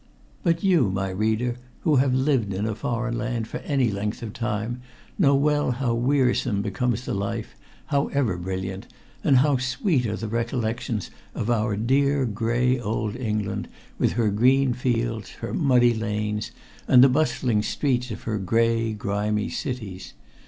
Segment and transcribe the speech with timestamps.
[0.41, 4.33] But you, my reader, who have lived in a foreign land for any length of
[4.33, 4.81] time,
[5.19, 8.87] know well how wearisome becomes the life, however brilliant,
[9.23, 13.67] and how sweet are the recollections of our dear gray old England
[13.99, 16.49] with her green fields, her muddy lanes,
[16.87, 20.15] and the bustling streets of her gray, grimy cities.